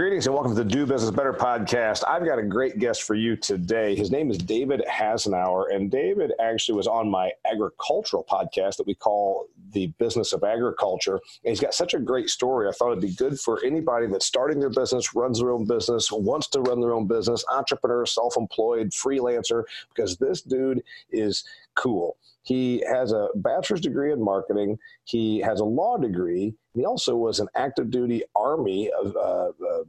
[0.00, 2.04] Greetings and welcome to the Do Business Better podcast.
[2.08, 3.94] I've got a great guest for you today.
[3.94, 8.94] His name is David Hasenauer, and David actually was on my agricultural podcast that we
[8.94, 11.20] call The Business of Agriculture.
[11.44, 12.66] And he's got such a great story.
[12.66, 16.10] I thought it'd be good for anybody that's starting their business, runs their own business,
[16.10, 19.64] wants to run their own business, entrepreneur, self employed, freelancer,
[19.94, 21.44] because this dude is
[21.74, 22.16] cool.
[22.42, 24.78] He has a bachelor's degree in marketing.
[25.04, 26.54] He has a law degree.
[26.74, 29.84] He also was an active duty Army uh, uh,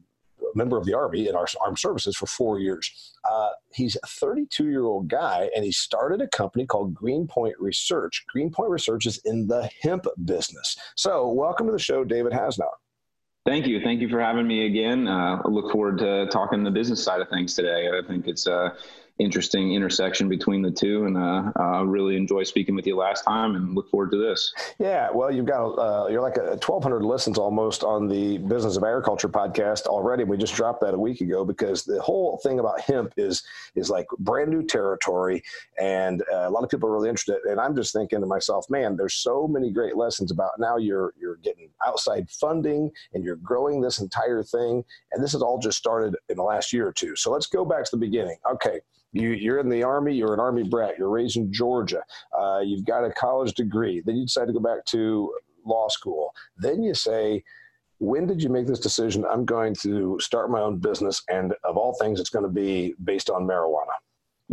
[0.55, 3.13] member of the Army in our armed services for four years.
[3.29, 8.25] Uh, he's a 32 year old guy, and he started a company called Greenpoint Research.
[8.27, 10.77] Greenpoint Research is in the hemp business.
[10.95, 12.69] So, welcome to the show, David Hasenauer.
[13.45, 13.81] Thank you.
[13.81, 15.07] Thank you for having me again.
[15.07, 17.89] Uh, I look forward to talking the business side of things today.
[17.89, 18.69] I think it's uh,
[19.19, 21.05] interesting intersection between the two.
[21.05, 24.53] And uh, uh, really enjoy speaking with you last time and look forward to this.
[24.79, 28.83] Yeah, well, you've got, uh, you're like a 1,200 listens almost on the Business of
[28.83, 30.23] Agriculture podcast already.
[30.23, 33.43] We just dropped that a week ago because the whole thing about hemp is,
[33.75, 35.43] is like brand new territory.
[35.79, 37.37] And uh, a lot of people are really interested.
[37.45, 41.13] And I'm just thinking to myself, man, there's so many great lessons about now you're,
[41.19, 44.83] you're getting outside funding and you're growing this entire thing.
[45.11, 47.15] And this has all just started in the last year or two.
[47.15, 48.37] So let's go back to the beginning.
[48.49, 48.79] Okay
[49.13, 52.03] you, you're in the Army, you're an Army brat, you're raised in Georgia,
[52.37, 55.33] uh, you've got a college degree, then you decide to go back to
[55.65, 56.33] law school.
[56.57, 57.43] Then you say,
[57.99, 59.25] when did you make this decision?
[59.29, 62.95] I'm going to start my own business, and of all things, it's going to be
[63.03, 63.93] based on marijuana.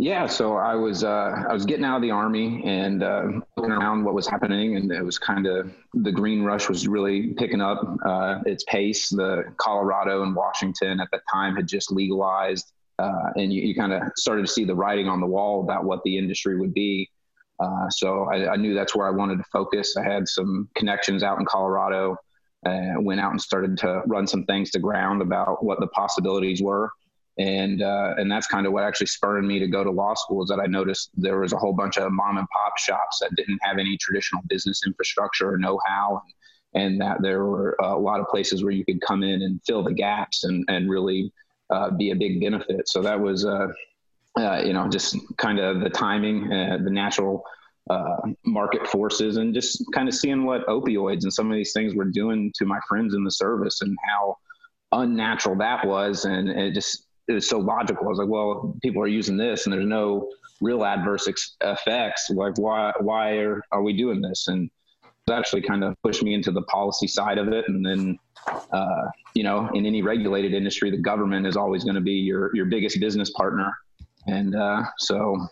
[0.01, 3.23] Yeah, so I was uh, I was getting out of the army and uh,
[3.57, 7.33] looking around what was happening, and it was kind of the green rush was really
[7.33, 9.09] picking up uh, its pace.
[9.09, 13.93] The Colorado and Washington at the time had just legalized uh, and you, you kind
[13.93, 17.09] of started to see the writing on the wall about what the industry would be.
[17.59, 19.95] Uh, so I, I, knew that's where I wanted to focus.
[19.97, 22.17] I had some connections out in Colorado,
[22.63, 26.61] and went out and started to run some things to ground about what the possibilities
[26.61, 26.89] were.
[27.37, 30.43] And uh, and that's kind of what actually spurred me to go to law school.
[30.43, 33.33] Is that I noticed there was a whole bunch of mom and pop shops that
[33.37, 36.21] didn't have any traditional business infrastructure or know-how,
[36.73, 39.61] and, and that there were a lot of places where you could come in and
[39.65, 41.31] fill the gaps and and really
[41.69, 42.89] uh, be a big benefit.
[42.89, 43.67] So that was, uh,
[44.37, 47.43] uh, you know, just kind of the timing, uh, the natural
[47.89, 51.95] uh, market forces, and just kind of seeing what opioids and some of these things
[51.95, 54.37] were doing to my friends in the service and how
[54.91, 56.25] unnatural that was.
[56.25, 58.05] And it just, it was so logical.
[58.05, 60.29] I was like, well, people are using this and there's no
[60.61, 62.29] real adverse ex- effects.
[62.29, 64.47] Like, why, why are, are we doing this?
[64.47, 64.69] And
[65.27, 67.65] it actually kind of pushed me into the policy side of it.
[67.67, 72.01] And then, uh, you know, in any regulated industry, the government is always going to
[72.01, 73.71] be your, your biggest business partner.
[74.27, 75.47] And uh, so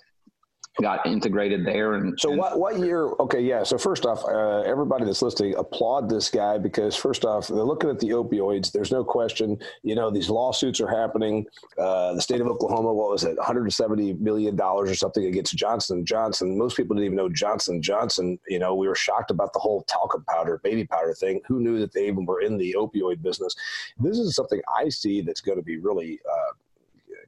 [0.81, 1.93] got integrated there.
[1.93, 3.07] And so, and what what year?
[3.19, 3.63] Okay, yeah.
[3.63, 7.89] So first off, uh, everybody that's listening, applaud this guy because first off, they're looking
[7.89, 8.71] at the opioids.
[8.71, 9.57] There's no question.
[9.83, 11.45] You know, these lawsuits are happening.
[11.77, 16.05] Uh, the state of Oklahoma, what was it, 170 million dollars or something against Johnson
[16.05, 16.57] Johnson.
[16.57, 18.39] Most people didn't even know Johnson Johnson.
[18.47, 21.41] You know, we were shocked about the whole talcum powder, baby powder thing.
[21.47, 23.55] Who knew that they even were in the opioid business?
[23.99, 26.19] This is something I see that's going to be really.
[26.29, 26.46] Uh,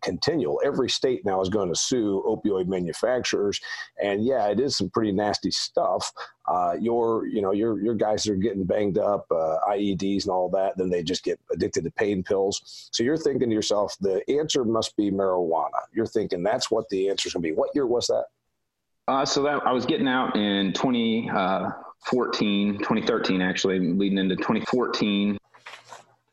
[0.02, 0.62] continual.
[0.66, 3.60] Every state now is going to sue opioid manufacturers,
[4.02, 6.12] and yeah, it is some pretty nasty stuff.
[6.48, 10.50] Uh, your, you know, your your guys are getting banged up, uh, IEDs and all
[10.50, 10.78] that.
[10.78, 12.90] Then they just get addicted to pain pills.
[12.92, 15.80] So you're thinking to yourself, the answer must be marijuana.
[15.94, 17.56] You're thinking that's what the answer is going to be.
[17.56, 18.26] What year was that?
[19.10, 25.36] Uh, so that I was getting out in 2014, 2013, actually, leading into 2014.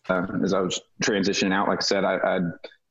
[0.09, 2.43] Uh, as I was transitioning out, like I said, I, I'd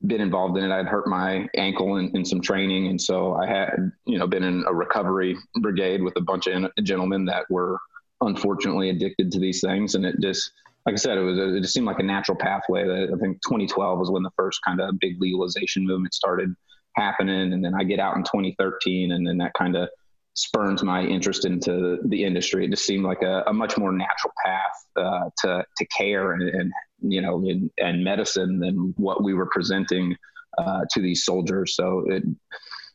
[0.08, 0.72] been involved in it.
[0.72, 4.44] I'd hurt my ankle in, in, some training, and so I had, you know, been
[4.44, 7.80] in a recovery brigade with a bunch of gentlemen that were
[8.22, 10.52] unfortunately addicted to these things, and it just,
[10.86, 12.86] like I said, it was it just seemed like a natural pathway.
[12.86, 16.56] That I think 2012 was when the first kind of big legalization movement started
[16.96, 19.90] happening, and then I get out in 2013, and then that kind of
[20.36, 22.66] spurns my interest into the industry.
[22.66, 26.42] It just seemed like a, a much more natural path uh, to to care and,
[26.42, 26.72] and
[27.02, 30.16] you know in, and medicine than what we were presenting
[30.58, 31.76] uh, to these soldiers.
[31.76, 32.24] So it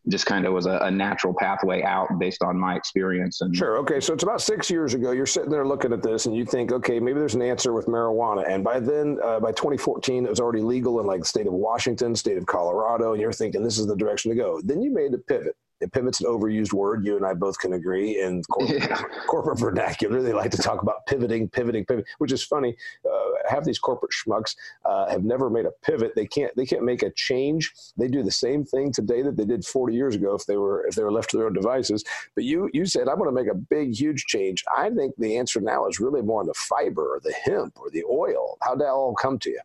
[0.08, 3.42] just kind of was a, a, natural pathway out based on my experience.
[3.42, 5.10] And sure, okay, so it's about six years ago.
[5.10, 7.86] You're sitting there looking at this, and you think, okay, maybe there's an answer with
[7.86, 8.48] marijuana.
[8.48, 11.52] And by then, uh, by 2014, it was already legal in like the state of
[11.52, 14.60] Washington, state of Colorado, and you're thinking this is the direction to go.
[14.64, 15.54] Then you made a pivot
[15.88, 17.04] pivot's an overused word.
[17.04, 18.20] You and I both can agree.
[18.20, 19.02] In corporate, yeah.
[19.26, 22.76] corporate vernacular, they like to talk about pivoting, pivoting, pivoting, which is funny.
[23.04, 24.54] Uh, have these corporate schmucks
[24.84, 26.12] uh, have never made a pivot.
[26.14, 26.54] They can't.
[26.56, 27.72] They can't make a change.
[27.96, 30.86] They do the same thing today that they did 40 years ago if they were
[30.86, 32.04] if they were left to their own devices.
[32.34, 34.64] But you you said I'm going to make a big huge change.
[34.76, 37.90] I think the answer now is really more on the fiber or the hemp or
[37.90, 38.58] the oil.
[38.62, 39.60] How'd that all come to you?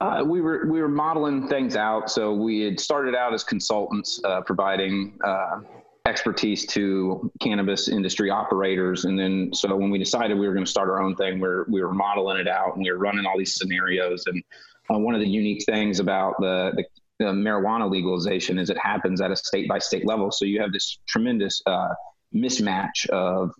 [0.00, 2.10] Uh, we were we were modeling things out.
[2.10, 5.60] So we had started out as consultants, uh, providing uh,
[6.06, 10.70] expertise to cannabis industry operators, and then so when we decided we were going to
[10.70, 13.38] start our own thing, we we were modeling it out and we were running all
[13.38, 14.24] these scenarios.
[14.26, 14.42] And
[14.90, 16.84] uh, one of the unique things about the, the
[17.20, 20.32] the marijuana legalization is it happens at a state by state level.
[20.32, 21.94] So you have this tremendous uh,
[22.34, 23.52] mismatch of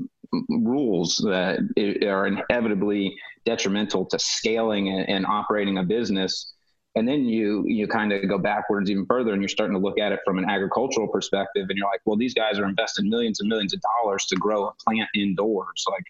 [0.48, 1.58] rules that
[2.06, 6.52] are inevitably detrimental to scaling and, operating a business.
[6.96, 9.98] And then you you kind of go backwards even further and you're starting to look
[9.98, 13.40] at it from an agricultural perspective and you're like well these guys are investing millions
[13.40, 15.84] and millions of dollars to grow a plant indoors.
[15.90, 16.04] Like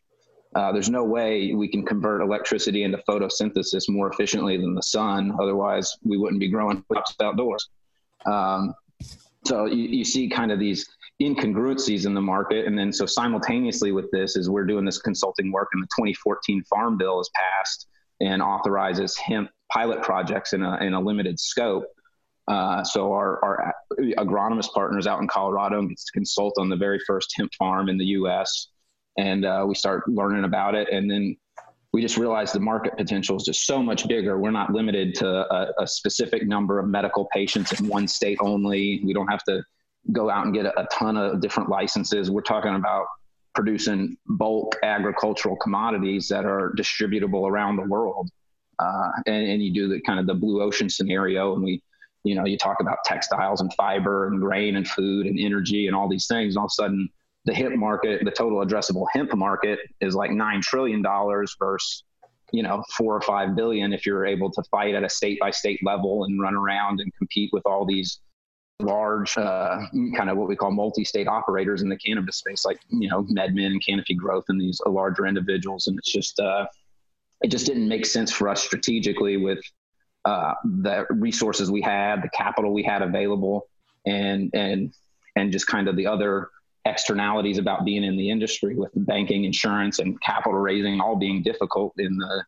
[0.54, 5.32] uh, there's no way we can convert electricity into photosynthesis more efficiently than the sun.
[5.40, 7.70] Otherwise we wouldn't be growing crops outdoors.
[8.26, 8.74] Um,
[9.44, 10.86] so you, you see kind of these
[11.22, 12.66] incongruencies in the market.
[12.66, 16.64] And then so simultaneously with this is we're doing this consulting work and the 2014
[16.64, 17.86] Farm Bill is passed
[18.20, 21.84] and authorizes hemp pilot projects in a, in a limited scope.
[22.46, 23.74] Uh, so our, our
[24.18, 27.96] agronomist partners out in Colorado gets to consult on the very first hemp farm in
[27.96, 28.68] the U.S.
[29.16, 31.36] And uh, we start learning about it, and then
[31.94, 34.36] we just realized the market potential is just so much bigger.
[34.36, 39.00] We're not limited to a, a specific number of medical patients in one state only.
[39.04, 39.62] We don't have to
[40.12, 42.30] go out and get a, a ton of different licenses.
[42.30, 43.06] We're talking about
[43.54, 48.30] producing bulk agricultural commodities that are distributable around the world.
[48.78, 51.80] Uh, and, and, you do the kind of the blue ocean scenario, and we,
[52.24, 55.94] you know, you talk about textiles and fiber and grain and food and energy and
[55.94, 56.56] all these things.
[56.56, 57.08] And all of a sudden,
[57.44, 62.02] the hemp market, the total addressable hemp market, is like nine trillion dollars versus
[62.52, 65.50] you know four or five billion if you're able to fight at a state by
[65.50, 68.20] state level and run around and compete with all these
[68.80, 69.78] large uh,
[70.16, 73.66] kind of what we call multi-state operators in the cannabis space like you know medmen
[73.66, 75.86] and canopy growth and these larger individuals.
[75.86, 76.66] And it's just uh,
[77.42, 79.60] it just didn't make sense for us strategically with
[80.24, 83.68] uh, the resources we had the capital we had available
[84.06, 84.92] and and
[85.36, 86.48] and just kind of the other
[86.86, 91.94] externalities about being in the industry with banking insurance and capital raising all being difficult
[91.98, 92.44] in the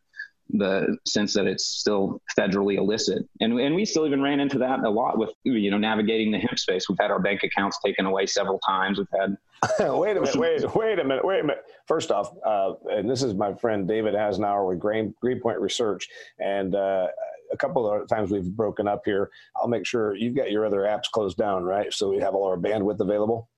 [0.49, 3.27] the sense that it's still federally illicit.
[3.41, 6.39] And, and we still even ran into that a lot with, you know, navigating the
[6.39, 6.87] hemp space.
[6.89, 8.97] We've had our bank accounts taken away several times.
[8.97, 9.37] We've had.
[9.79, 11.63] wait a minute, wait, wait a minute, wait a minute.
[11.87, 16.07] First off, uh, and this is my friend David Hasenauer with Green, Greenpoint Research.
[16.39, 17.07] And uh,
[17.51, 19.29] a couple of times we've broken up here.
[19.55, 21.91] I'll make sure you've got your other apps closed down, right?
[21.93, 23.49] So we have all our bandwidth available.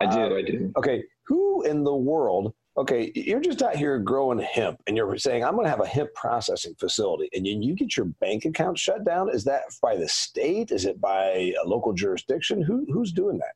[0.00, 0.72] I do, uh, I do.
[0.76, 1.04] Okay.
[1.26, 5.54] Who in the world okay, you're just out here growing hemp and you're saying, I'm
[5.54, 9.04] going to have a hemp processing facility and you, you get your bank account shut
[9.04, 9.28] down.
[9.28, 10.70] Is that by the state?
[10.70, 12.62] Is it by a local jurisdiction?
[12.62, 13.52] Who, who's doing that?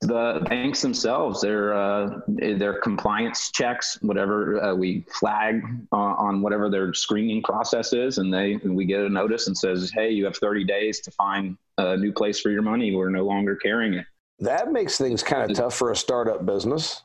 [0.00, 5.62] the banks themselves their uh, their compliance checks whatever uh, we flag
[5.92, 9.58] on, on, whatever their screening process is and they and we get a notice and
[9.58, 13.10] says hey you have 30 days to find a new place for your money we're
[13.10, 14.06] no longer carrying it
[14.38, 17.02] that makes things kind of tough for a startup business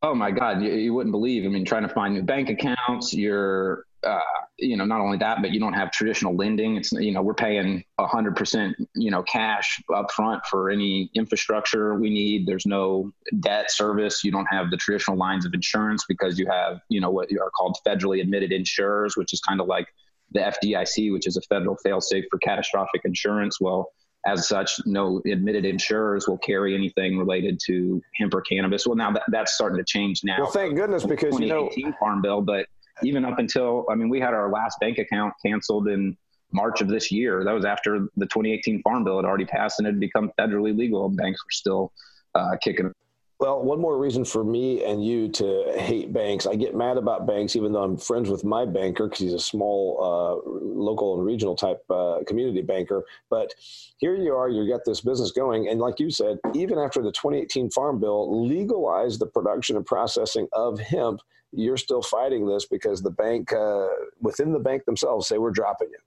[0.00, 1.44] Oh my God, you, you, wouldn't believe.
[1.44, 3.12] I mean, trying to find new bank accounts.
[3.12, 4.20] You're, uh,
[4.56, 6.76] you know, not only that, but you don't have traditional lending.
[6.76, 11.96] It's, you know, we're paying hundred percent, you know, cash up front for any infrastructure
[11.96, 12.46] we need.
[12.46, 14.22] There's no debt service.
[14.22, 17.50] You don't have the traditional lines of insurance because you have, you know, what are
[17.50, 19.88] called federally admitted insurers, which is kind of like
[20.30, 23.60] the FDIC, which is a federal failsafe for catastrophic insurance.
[23.60, 23.90] Well,
[24.26, 28.86] as such, no admitted insurers will carry anything related to hemp or cannabis.
[28.86, 30.38] Well, now that, that's starting to change now.
[30.40, 31.70] Well, thank goodness because you know
[32.00, 32.66] Farm Bill, but
[33.02, 36.16] even up until I mean, we had our last bank account canceled in
[36.52, 37.44] March of this year.
[37.44, 41.08] That was after the 2018 Farm Bill had already passed and had become federally legal.
[41.08, 41.92] Banks were still
[42.34, 42.92] uh, kicking
[43.38, 46.44] well, one more reason for me and you to hate banks.
[46.44, 49.38] I get mad about banks, even though I'm friends with my banker because he's a
[49.38, 53.04] small, uh, local and regional type uh, community banker.
[53.30, 53.54] But
[53.98, 55.68] here you are, you got this business going.
[55.68, 60.48] And like you said, even after the 2018 Farm Bill legalized the production and processing
[60.52, 61.20] of hemp,
[61.52, 63.86] you're still fighting this because the bank, uh,
[64.20, 65.98] within the bank themselves, say we're dropping you.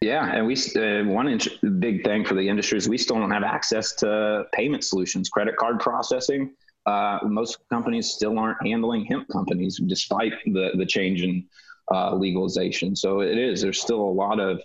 [0.00, 1.38] Yeah, and we uh, one
[1.78, 5.56] big thing for the industry is we still don't have access to payment solutions, credit
[5.56, 6.54] card processing.
[6.84, 11.44] Uh, most companies still aren't handling hemp companies, despite the the change in
[11.92, 12.94] uh, legalization.
[12.94, 14.60] So it is there's still a lot of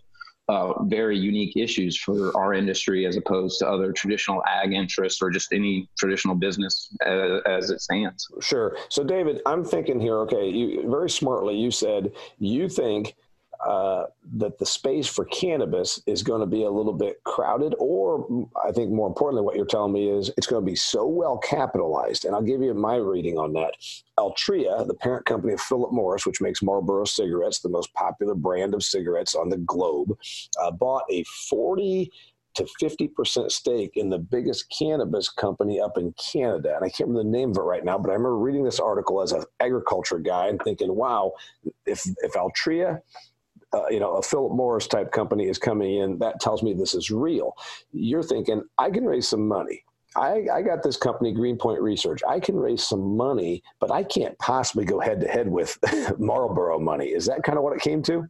[0.49, 5.29] uh, very unique issues for our industry as opposed to other traditional ag interests or
[5.29, 8.27] just any traditional business as, as it stands.
[8.41, 8.75] Sure.
[8.89, 10.17] So, David, I'm thinking here.
[10.21, 13.15] Okay, you very smartly you said you think
[13.65, 14.05] uh,
[14.37, 18.71] that the space for cannabis is going to be a little bit crowded, or I
[18.71, 22.25] think more importantly, what you're telling me is it's going to be so well capitalized.
[22.25, 23.75] And I'll give you my reading on that.
[24.17, 28.73] Altria, the parent company of Philip Morris, which makes Marlboro cigarettes, the most popular brand
[28.73, 30.17] of cigarettes on the globe,
[30.61, 32.11] uh, bought a 40
[32.53, 36.75] to 50% stake in the biggest cannabis company up in Canada.
[36.75, 38.79] And I can't remember the name of it right now, but I remember reading this
[38.79, 41.31] article as an agriculture guy and thinking, wow,
[41.85, 43.01] if, if Altria
[43.73, 46.93] uh, you know, a Philip Morris type company is coming in, that tells me this
[46.93, 47.55] is real.
[47.91, 49.83] You're thinking, I can raise some money.
[50.15, 52.21] I, I got this company, Greenpoint Research.
[52.27, 55.77] I can raise some money, but I can't possibly go head to head with
[56.19, 57.07] Marlboro money.
[57.07, 58.27] Is that kind of what it came to?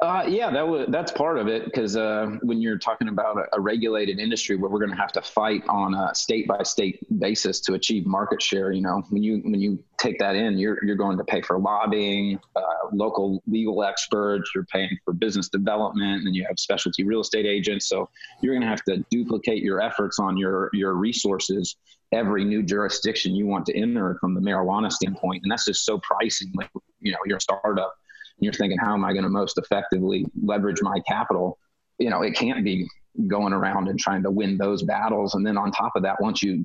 [0.00, 3.56] Uh, yeah, that was that's part of it because uh, when you're talking about a,
[3.56, 6.98] a regulated industry where we're going to have to fight on a state by state
[7.18, 10.78] basis to achieve market share, you know, when you when you take that in, you're
[10.82, 12.62] you're going to pay for lobbying, uh,
[12.94, 17.86] local legal experts, you're paying for business development, and you have specialty real estate agents.
[17.86, 18.08] So
[18.40, 21.76] you're going to have to duplicate your efforts on your your resources
[22.12, 25.98] every new jurisdiction you want to enter from the marijuana standpoint, and that's just so
[25.98, 26.50] pricing.
[26.54, 27.94] Like you know, your startup
[28.40, 31.58] you're thinking, how am I going to most effectively leverage my capital?
[31.98, 32.88] You know, it can't be
[33.26, 35.34] going around and trying to win those battles.
[35.34, 36.64] And then on top of that, once you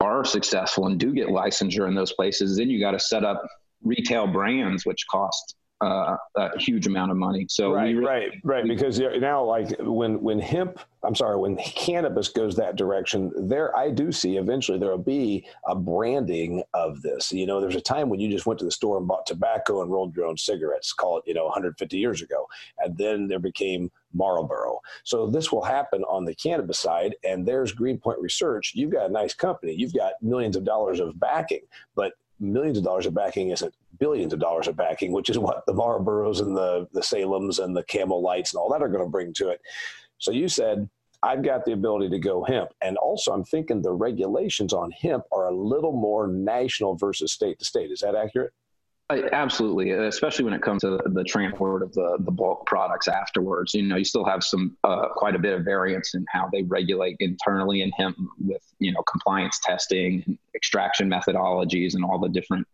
[0.00, 3.42] are successful and do get licensure in those places, then you got to set up
[3.82, 7.46] retail brands, which cost uh, a huge amount of money.
[7.48, 8.66] So right, really, right, right.
[8.66, 13.90] Because now, like when when hemp, I'm sorry, when cannabis goes that direction, there I
[13.90, 17.32] do see eventually there will be a branding of this.
[17.32, 19.82] You know, there's a time when you just went to the store and bought tobacco
[19.82, 20.92] and rolled your own cigarettes.
[20.92, 22.46] Call it, you know, 150 years ago,
[22.78, 24.80] and then there became Marlboro.
[25.02, 28.72] So this will happen on the cannabis side, and there's Greenpoint Research.
[28.74, 29.74] You've got a nice company.
[29.74, 31.62] You've got millions of dollars of backing,
[31.94, 35.64] but millions of dollars of backing isn't billions of dollars of backing, which is what
[35.66, 39.04] the Marlboros and the, the Salems and the Camel Lights and all that are going
[39.04, 39.60] to bring to it.
[40.18, 40.88] So you said,
[41.22, 42.70] I've got the ability to go hemp.
[42.82, 47.58] And also, I'm thinking the regulations on hemp are a little more national versus state
[47.58, 47.90] to state.
[47.90, 48.52] Is that accurate?
[49.10, 53.74] Absolutely, especially when it comes to the transport of the, the bulk products afterwards.
[53.74, 56.62] You know, you still have some uh, quite a bit of variance in how they
[56.62, 62.66] regulate internally in hemp with you know compliance testing, extraction methodologies, and all the different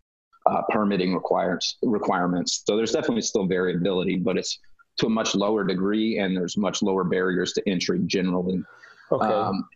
[0.47, 2.63] uh, permitting requirements requirements.
[2.67, 4.59] So there's definitely still variability, but it's
[4.99, 8.63] to a much lower degree, and there's much lower barriers to entry generally.
[9.13, 9.27] Okay.
[9.27, 9.69] Um,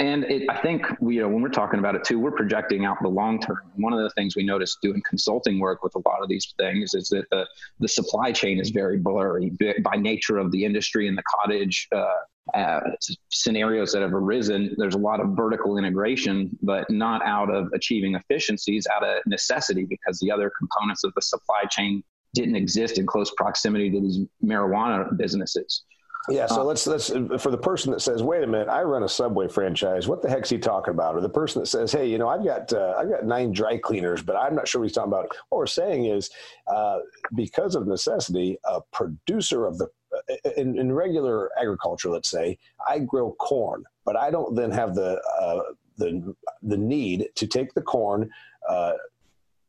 [0.00, 2.86] and it, I think we, you know, when we're talking about it too, we're projecting
[2.86, 3.60] out the long term.
[3.76, 6.94] One of the things we notice doing consulting work with a lot of these things
[6.94, 7.46] is that the,
[7.80, 9.52] the supply chain is very blurry
[9.84, 12.06] by nature of the industry and the cottage uh,
[12.54, 12.80] uh,
[13.28, 14.74] scenarios that have arisen.
[14.78, 19.84] There's a lot of vertical integration, but not out of achieving efficiencies, out of necessity
[19.84, 22.02] because the other components of the supply chain
[22.32, 25.82] didn't exist in close proximity to these marijuana businesses.
[26.28, 27.08] Yeah, so uh, let's let's
[27.42, 30.06] for the person that says, "Wait a minute, I run a Subway franchise.
[30.06, 32.44] What the heck's he talking about?" Or the person that says, "Hey, you know, I've
[32.44, 35.28] got uh, I've got nine dry cleaners, but I'm not sure what he's talking about."
[35.48, 36.30] What we're saying is,
[36.66, 36.98] uh,
[37.34, 42.98] because of necessity, a producer of the uh, in, in, regular agriculture, let's say, I
[42.98, 45.60] grow corn, but I don't then have the uh,
[45.96, 48.28] the the need to take the corn,
[48.68, 48.92] uh,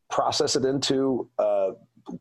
[0.10, 1.29] process it into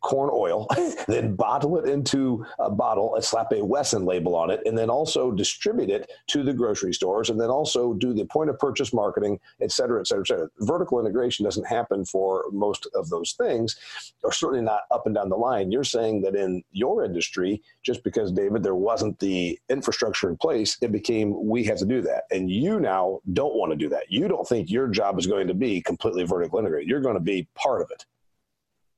[0.01, 0.67] corn oil,
[1.09, 4.91] then bottle it into a bottle and slap a Wesson label on it, and then
[4.91, 8.93] also distribute it to the grocery stores, and then also do the point of purchase
[8.93, 10.49] marketing, et cetera, et cetera, et cetera.
[10.61, 13.77] Vertical integration doesn't happen for most of those things,
[14.23, 15.71] or certainly not up and down the line.
[15.71, 20.77] You're saying that in your industry, just because, David, there wasn't the infrastructure in place,
[20.81, 22.25] it became we have to do that.
[22.31, 24.05] And you now don't want to do that.
[24.11, 26.89] You don't think your job is going to be completely vertical integrated.
[26.89, 28.05] You're going to be part of it.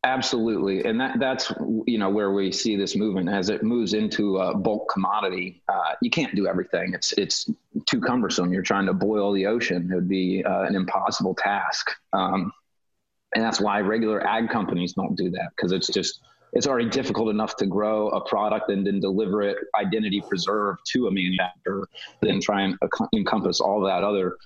[0.04, 1.52] Absolutely, and that that's
[1.86, 5.62] you know where we see this movement as it moves into a bulk commodity.
[5.68, 7.48] Uh, you can't do everything; it's it's
[7.86, 8.52] too cumbersome.
[8.52, 11.92] You're trying to boil the ocean; it would be uh, an impossible task.
[12.12, 12.52] Um,
[13.34, 16.20] and that's why regular ag companies don't do that because it's just
[16.52, 21.06] it's already difficult enough to grow a product and then deliver it identity preserved to
[21.06, 21.88] a manufacturer,
[22.20, 22.76] then try and
[23.14, 24.36] encompass all that other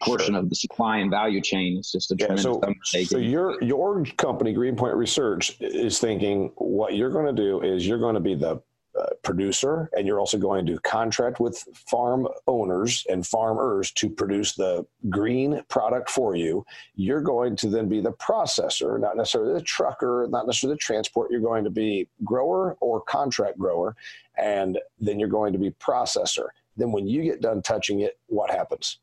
[0.00, 1.78] portion of the supply and value chain.
[1.78, 3.06] It's just a yeah, tremendous so, undertaking.
[3.06, 7.98] So your your company, Greenpoint Research, is thinking what you're going to do is you're
[7.98, 8.62] going to be the
[8.98, 11.56] uh, producer and you're also going to contract with
[11.88, 16.64] farm owners and farmers to produce the green product for you.
[16.96, 21.30] You're going to then be the processor not necessarily the trucker not necessarily the transport.
[21.30, 23.94] You're going to be grower or contract grower
[24.36, 26.48] and then you're going to be processor.
[26.76, 28.98] Then when you get done touching it what happens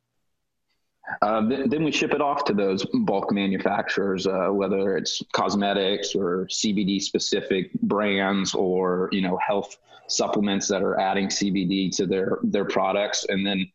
[1.22, 6.48] uh, then, we ship it off to those bulk manufacturers, uh, whether it's cosmetics or
[6.52, 9.78] CBD specific brands or you know health
[10.10, 13.66] supplements that are adding CBD to their their products, and then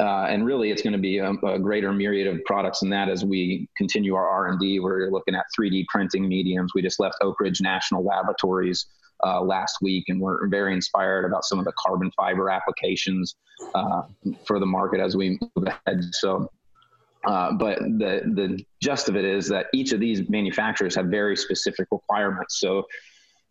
[0.00, 3.08] uh, and really it's going to be a, a, greater myriad of products than that
[3.08, 4.80] as we continue our R and D.
[4.80, 6.72] We're looking at 3D printing mediums.
[6.74, 8.86] We just left Oak Ridge National Laboratories
[9.24, 13.36] uh, last week, and we're very inspired about some of the carbon fiber applications
[13.76, 14.02] uh,
[14.44, 16.02] for the market as we move ahead.
[16.12, 16.50] So
[17.26, 21.36] uh, but the the gist of it is that each of these manufacturers have very
[21.36, 22.58] specific requirements.
[22.58, 22.84] So,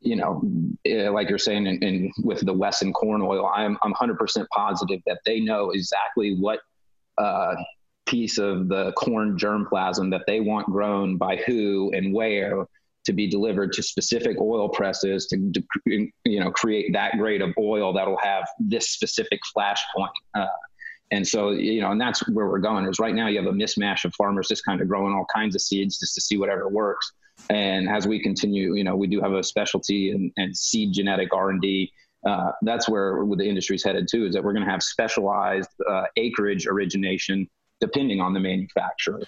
[0.01, 0.41] you know,
[0.85, 4.99] eh, like you're saying, in, in with the Wesson corn oil, I'm I'm 100% positive
[5.05, 6.59] that they know exactly what
[7.17, 7.55] uh,
[8.05, 12.65] piece of the corn germplasm that they want grown by who and where
[13.05, 15.63] to be delivered to specific oil presses to, to
[16.25, 20.11] you know create that grade of oil that'll have this specific flash point.
[20.35, 20.45] Uh,
[21.11, 23.55] and so, you know, and that's where we're going is right now you have a
[23.55, 26.69] mismatch of farmers just kind of growing all kinds of seeds just to see whatever
[26.69, 27.11] works.
[27.49, 31.33] And as we continue, you know, we do have a specialty and, and seed genetic
[31.33, 31.91] R&D.
[32.25, 36.03] Uh, that's where the industry's headed too, is that we're going to have specialized uh,
[36.17, 37.49] acreage origination
[37.81, 39.21] depending on the manufacturer.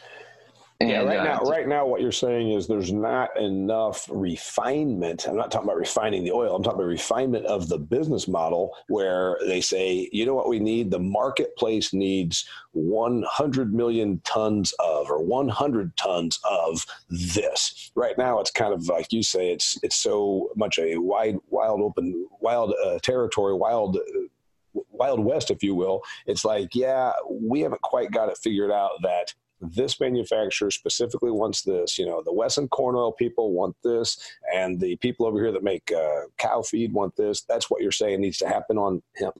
[0.83, 5.27] And, yeah, right uh, now, right now, what you're saying is there's not enough refinement.
[5.27, 6.55] I'm not talking about refining the oil.
[6.55, 10.59] I'm talking about refinement of the business model where they say, you know what we
[10.59, 10.91] need?
[10.91, 17.91] The marketplace needs 100 million tons of, or 100 tons of this.
[17.95, 21.79] Right now, it's kind of like you say, it's it's so much a wide, wild,
[21.81, 23.97] open, wild uh, territory, wild.
[23.97, 24.19] Uh,
[24.89, 26.01] Wild West, if you will.
[26.25, 29.31] It's like, yeah, we haven't quite got it figured out that
[29.71, 31.97] this manufacturer specifically wants this.
[31.97, 34.17] You know, the Wesson corn oil people want this,
[34.53, 37.41] and the people over here that make uh, cow feed want this.
[37.41, 39.35] That's what you're saying needs to happen on hemp.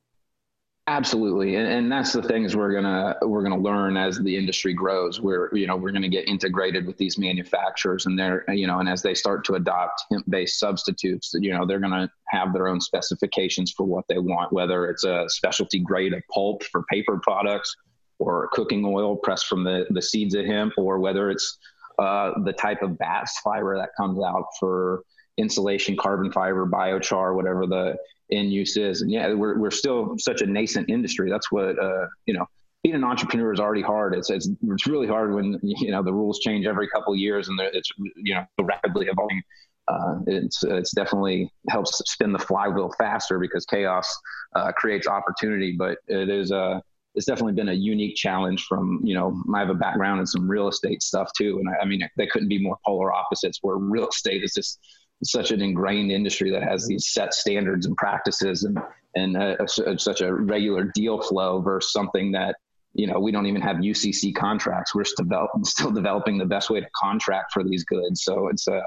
[0.88, 5.22] Absolutely, and, and that's the things we're gonna we're gonna learn as the industry grows.
[5.22, 8.90] We're you know we're gonna get integrated with these manufacturers, and they're you know and
[8.90, 13.72] as they start to adopt hemp-based substitutes, you know they're gonna have their own specifications
[13.72, 17.74] for what they want, whether it's a specialty grade of pulp for paper products
[18.25, 21.57] or cooking oil pressed from the, the seeds of hemp, or whether it's
[22.00, 25.03] uh, the type of bast fiber that comes out for
[25.38, 27.98] insulation, carbon fiber, biochar, whatever the
[28.31, 29.01] end use is.
[29.01, 31.29] And yeah, we're, we're still such a nascent industry.
[31.29, 32.46] That's what, uh, you know,
[32.83, 34.16] being an entrepreneur is already hard.
[34.16, 37.59] It's, it's, it's really hard when, you know, the rules change every couple years and
[37.74, 39.42] it's, you know, rapidly evolving.
[39.88, 44.07] Uh, it's, it's definitely helps spin the flywheel faster because chaos
[44.55, 46.79] uh, creates opportunity, but it is, uh,
[47.16, 50.48] it's definitely been a unique challenge from you know i have a background in some
[50.48, 53.78] real estate stuff too and i, I mean they couldn't be more polar opposites where
[53.78, 54.80] real estate is just
[55.24, 58.78] such an ingrained industry that has these set standards and practices and
[59.16, 62.56] and a, a, such a regular deal flow versus something that
[62.94, 64.94] you know we don't even have ucc contracts.
[64.94, 68.24] We're still, develop, still developing the best way to contract for these goods.
[68.24, 68.82] So it's a uh,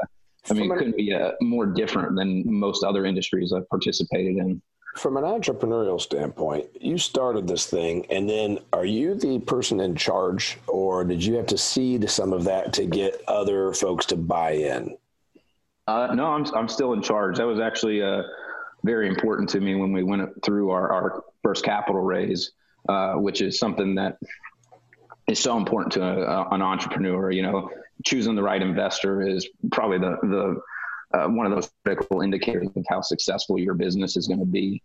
[0.48, 4.36] I mean, it couldn't be a, uh, more different than most other industries I've participated
[4.36, 4.62] in
[4.96, 9.94] from an entrepreneurial standpoint, you started this thing, and then are you the person in
[9.94, 14.16] charge, or did you have to seed some of that to get other folks to
[14.16, 14.96] buy in?
[15.86, 17.36] Uh, no, I'm I'm still in charge.
[17.36, 18.22] That was actually uh,
[18.84, 22.52] very important to me when we went through our, our first capital raise,
[22.88, 24.18] uh, which is something that
[25.28, 27.30] is so important to a, an entrepreneur.
[27.30, 27.70] You know,
[28.04, 30.60] choosing the right investor is probably the the
[31.14, 34.82] uh, one of those critical indicators of how successful your business is going to be.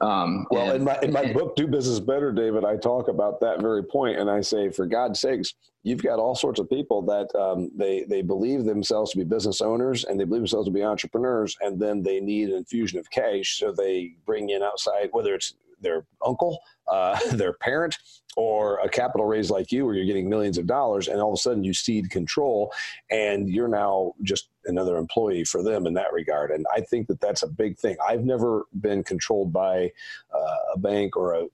[0.00, 3.40] Um, well, and, in my in my book, "Do Business Better," David, I talk about
[3.40, 7.02] that very point, and I say, for God's sakes, you've got all sorts of people
[7.02, 10.72] that um, they they believe themselves to be business owners and they believe themselves to
[10.72, 15.08] be entrepreneurs, and then they need an infusion of cash, so they bring in outside,
[15.12, 17.96] whether it's their uncle, uh, their parent,
[18.36, 21.34] or a capital raise like you, where you're getting millions of dollars, and all of
[21.34, 22.72] a sudden you cede control,
[23.10, 26.50] and you're now just another employee for them in that regard.
[26.50, 27.96] And I think that that's a big thing.
[28.06, 29.90] I've never been controlled by
[30.32, 31.46] uh, a bank or a,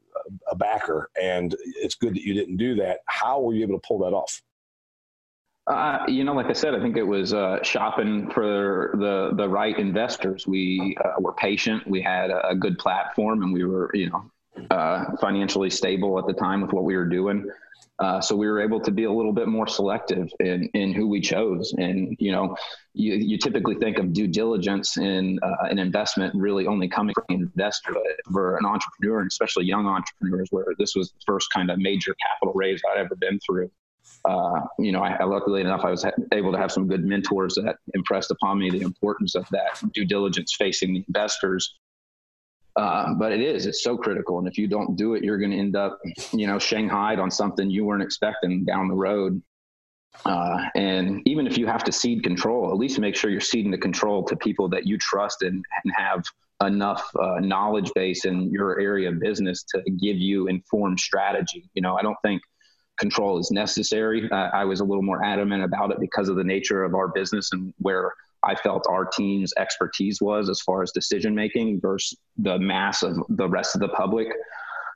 [0.50, 3.00] a backer, and it's good that you didn't do that.
[3.06, 4.42] How were you able to pull that off?
[5.68, 9.46] Uh, you know, like I said, I think it was uh, shopping for the the
[9.46, 10.46] right investors.
[10.46, 11.86] We uh, were patient.
[11.86, 14.30] We had a, good platform, and we were, you know,
[14.70, 17.50] uh, financially stable at the time with what we were doing.
[17.98, 21.08] Uh, so we were able to be a little bit more selective in, in who
[21.08, 21.74] we chose.
[21.78, 22.56] And, you know,
[22.94, 27.24] you, you typically think of due diligence in uh, an investment really only coming from
[27.28, 31.48] an investor, but for an entrepreneur, and especially young entrepreneurs, where this was the first
[31.52, 33.68] kind of major capital raise I'd ever been through.
[34.24, 37.54] Uh, you know, I, luckily enough, I was ha- able to have some good mentors
[37.54, 41.78] that impressed upon me the importance of that due diligence facing the investors
[42.78, 44.38] uh, but it is, it's so critical.
[44.38, 45.98] And if you don't do it, you're going to end up,
[46.32, 49.42] you know, shanghaied on something you weren't expecting down the road.
[50.24, 53.72] Uh, and even if you have to cede control, at least make sure you're ceding
[53.72, 56.22] the control to people that you trust and, and have
[56.64, 61.68] enough uh, knowledge base in your area of business to give you informed strategy.
[61.74, 62.40] You know, I don't think
[62.98, 64.28] control is necessary.
[64.30, 67.08] Uh, I was a little more adamant about it because of the nature of our
[67.08, 72.16] business and where I felt our team's expertise was as far as decision making versus
[72.36, 74.28] the mass of the rest of the public.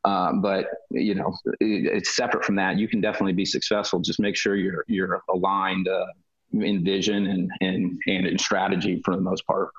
[0.04, 2.78] Um, but you know, it, it's separate from that.
[2.78, 4.00] You can definitely be successful.
[4.00, 6.06] Just make sure you're you're aligned uh,
[6.52, 9.70] in vision and, and and in strategy for the most part.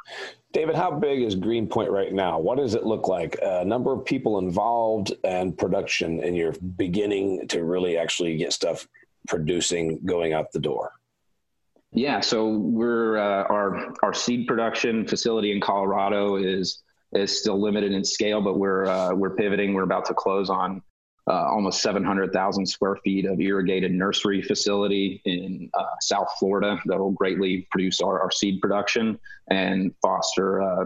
[0.51, 2.39] David, how big is Greenpoint right now?
[2.39, 3.38] What does it look like?
[3.41, 8.88] A number of people involved and production, and you're beginning to really actually get stuff
[9.27, 10.91] producing going out the door.
[11.91, 16.83] Yeah, so we're uh, our our seed production facility in Colorado is
[17.13, 19.73] is still limited in scale, but we're uh, we're pivoting.
[19.73, 20.81] We're about to close on
[21.27, 27.12] uh, almost 700,000 square feet of irrigated nursery facility in uh, South Florida that will
[27.12, 30.62] greatly produce our, our seed production and foster.
[30.62, 30.86] Uh,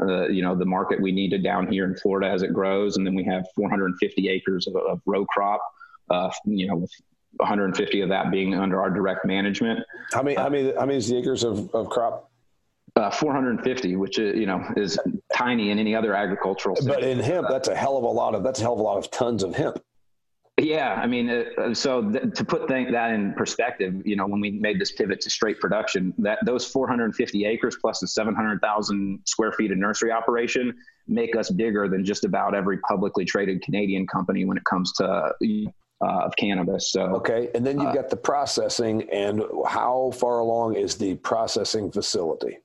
[0.00, 3.04] uh, you know the market we needed down here in Florida as it grows, and
[3.04, 5.60] then we have 450 acres of, of row crop
[6.44, 6.92] you know, with
[7.36, 9.80] 150 of that being under our direct management.
[10.12, 10.36] How many?
[10.36, 10.72] Uh, how many?
[10.74, 12.27] How many is the acres of, of crop?
[12.98, 14.98] Uh, 450, which is, uh, you know is
[15.32, 16.76] tiny in any other agricultural.
[16.84, 18.82] But in hemp, that's a hell of a lot of that's a hell of a
[18.82, 19.80] lot of tons of hemp.
[20.60, 24.40] Yeah, I mean, uh, so th- to put th- that in perspective, you know, when
[24.40, 29.52] we made this pivot to straight production, that those 450 acres plus the 700,000 square
[29.52, 30.74] feet of nursery operation
[31.06, 35.04] make us bigger than just about every publicly traded Canadian company when it comes to
[35.04, 36.90] uh, of cannabis.
[36.90, 41.14] So okay, and then you've uh, got the processing, and how far along is the
[41.16, 42.58] processing facility?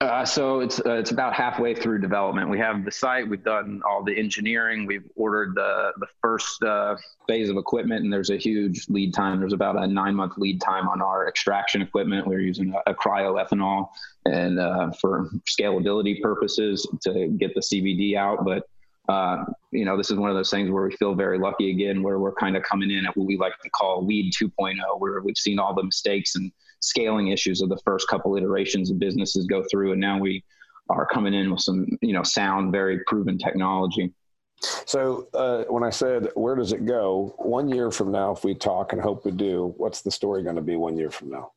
[0.00, 2.48] Uh, so it's uh, it's about halfway through development.
[2.48, 3.28] We have the site.
[3.28, 4.86] We've done all the engineering.
[4.86, 9.40] We've ordered the the first uh, phase of equipment, and there's a huge lead time.
[9.40, 12.26] There's about a nine month lead time on our extraction equipment.
[12.26, 13.88] We're using a, a cryoethanol
[14.26, 18.68] and uh, for scalability purposes to get the CBD out, but
[19.10, 22.00] uh, you know, this is one of those things where we feel very lucky again,
[22.00, 25.20] where we're kind of coming in at what we like to call weed 2.0, where
[25.20, 29.46] we've seen all the mistakes and scaling issues of the first couple iterations of businesses
[29.46, 30.44] go through, and now we
[30.90, 34.12] are coming in with some, you know, sound, very proven technology.
[34.86, 38.54] So uh, when I said where does it go, one year from now, if we
[38.54, 41.52] talk and hope we do, what's the story going to be one year from now?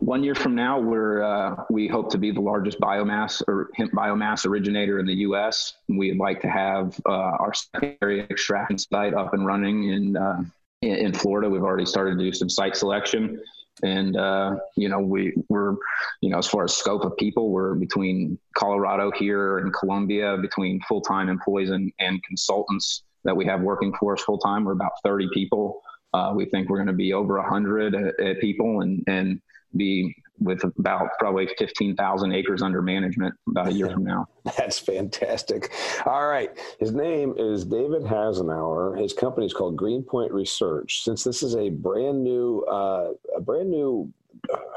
[0.00, 3.92] One year from now, we're uh, we hope to be the largest biomass or hemp
[3.92, 5.74] biomass originator in the U.S.
[5.88, 10.42] We'd like to have uh, our secondary extraction site up and running in, uh,
[10.82, 11.48] in, Florida.
[11.48, 13.40] We've already started to do some site selection,
[13.82, 15.76] and uh, you know we we're
[16.20, 20.80] you know as far as scope of people, we're between Colorado here and Colombia, between
[20.88, 24.64] full time employees and, and consultants that we have working for us full time.
[24.64, 25.80] We're about 30 people.
[26.12, 29.40] Uh, we think we're going to be over 100 uh, people, and and
[29.76, 34.26] be with about probably 15,000 acres under management about a year from now.
[34.56, 35.72] That's fantastic.
[36.06, 36.50] All right.
[36.80, 39.00] His name is David Hasenauer.
[39.00, 41.02] His company is called Greenpoint Research.
[41.04, 44.12] Since this is a brand new, uh, a brand new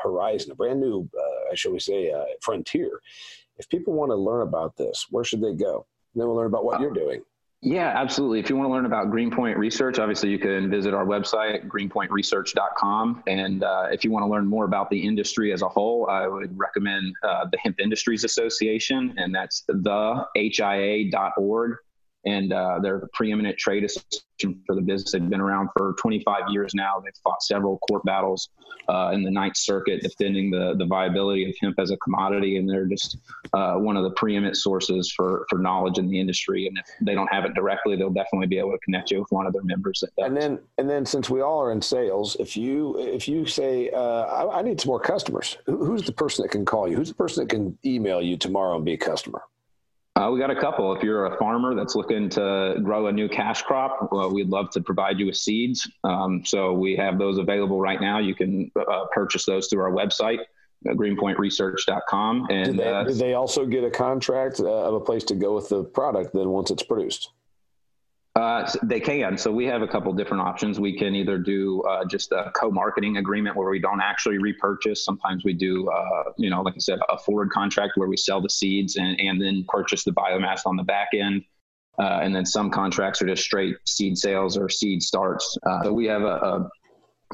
[0.03, 3.01] horizon, a brand new, uh, shall we say, uh, frontier,
[3.57, 5.85] if people want to learn about this, where should they go?
[6.13, 7.21] And then we'll learn about what you're doing.
[7.65, 8.39] Yeah, absolutely.
[8.39, 13.23] If you want to learn about Greenpoint Research, obviously you can visit our website, greenpointresearch.com.
[13.25, 16.27] And uh, if you want to learn more about the industry as a whole, I
[16.27, 21.77] would recommend uh, the Hemp Industries Association, and that's the HIA.org
[22.25, 25.11] and uh, they're a preeminent trade association for the business.
[25.11, 26.99] They've been around for 25 years now.
[27.03, 28.49] They've fought several court battles
[28.89, 32.69] uh, in the Ninth Circuit defending the, the viability of hemp as a commodity, and
[32.69, 33.17] they're just
[33.53, 36.67] uh, one of the preeminent sources for, for knowledge in the industry.
[36.67, 39.31] And if they don't have it directly, they'll definitely be able to connect you with
[39.31, 40.03] one of their members.
[40.17, 43.89] and then, and then, since we all are in sales, if you if you say
[43.91, 46.95] uh, I, I need some more customers, who's the person that can call you?
[46.95, 49.43] Who's the person that can email you tomorrow and be a customer?
[50.17, 50.95] Uh, we got a couple.
[50.95, 54.69] If you're a farmer that's looking to grow a new cash crop, well, we'd love
[54.71, 55.89] to provide you with seeds.
[56.05, 58.19] Um, so we have those available right now.
[58.19, 60.39] You can uh, purchase those through our website,
[60.89, 62.47] uh, greenpointresearch.com.
[62.49, 65.35] And do they, uh, do they, also get a contract uh, of a place to
[65.35, 67.31] go with the product then once it's produced?
[68.35, 69.37] Uh, they can.
[69.37, 70.77] So we have a couple different options.
[70.77, 75.05] We can either do uh, just a co-marketing agreement where we don't actually repurchase.
[75.05, 78.41] Sometimes we do, uh, you know, like I said, a forward contract where we sell
[78.41, 81.45] the seeds and, and then purchase the biomass on the back end.
[81.97, 85.57] Uh, and then some contracts are just straight seed sales or seed starts.
[85.65, 86.69] Uh, so we have a, a,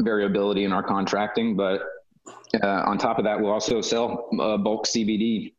[0.01, 1.81] variability in our contracting, but
[2.63, 5.53] uh, on top of that, we'll also sell bulk CBD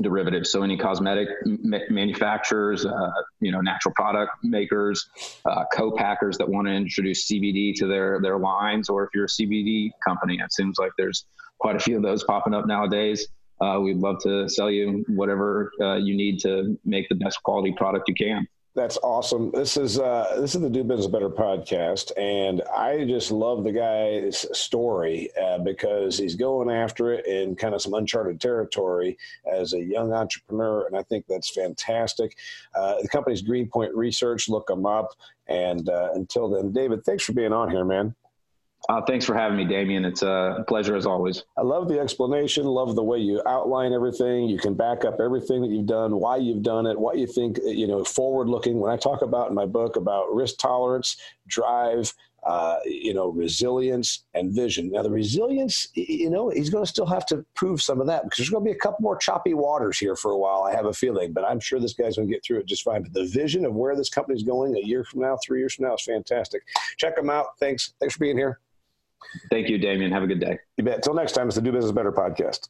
[0.00, 0.50] derivatives.
[0.50, 5.08] So any cosmetic manufacturers, uh, you know, natural product makers,
[5.44, 9.28] uh, co-packers that want to introduce CBD to their their lines, or if you're a
[9.28, 11.26] CBD company, it seems like there's
[11.58, 13.28] quite a few of those popping up nowadays.
[13.60, 17.72] Uh, we'd love to sell you whatever uh, you need to make the best quality
[17.76, 18.46] product you can.
[18.76, 19.52] That's awesome.
[19.52, 23.70] This is uh, this is the Do Business Better podcast, and I just love the
[23.70, 29.16] guy's story uh, because he's going after it in kind of some uncharted territory
[29.50, 32.36] as a young entrepreneur, and I think that's fantastic.
[32.74, 34.48] Uh, the company's Greenpoint Research.
[34.48, 35.10] Look them up.
[35.46, 38.14] And uh, until then, David, thanks for being on here, man.
[38.88, 40.04] Uh, thanks for having me, Damian.
[40.04, 41.44] It's a pleasure as always.
[41.56, 42.66] I love the explanation.
[42.66, 44.46] Love the way you outline everything.
[44.46, 47.58] You can back up everything that you've done, why you've done it, what you think,
[47.64, 48.78] you know, forward looking.
[48.78, 51.16] When I talk about in my book about risk tolerance,
[51.46, 52.12] drive,
[52.44, 54.90] uh, you know, resilience and vision.
[54.90, 58.24] Now, the resilience, you know, he's going to still have to prove some of that
[58.24, 60.64] because there's going to be a couple more choppy waters here for a while.
[60.64, 62.84] I have a feeling, but I'm sure this guy's going to get through it just
[62.84, 63.02] fine.
[63.02, 65.86] But the vision of where this company's going a year from now, three years from
[65.86, 66.62] now is fantastic.
[66.98, 67.58] Check them out.
[67.58, 67.94] Thanks.
[67.98, 68.60] Thanks for being here.
[69.50, 70.12] Thank you, Damian.
[70.12, 70.58] Have a good day.
[70.76, 70.96] You bet.
[70.96, 72.68] Until next time, it's the Do Business Better podcast.